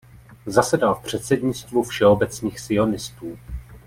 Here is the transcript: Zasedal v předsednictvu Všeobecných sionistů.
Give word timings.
Zasedal 0.45 0.95
v 0.95 1.03
předsednictvu 1.03 1.83
Všeobecných 1.83 2.59
sionistů. 2.59 3.37